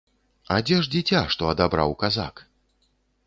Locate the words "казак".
2.05-2.43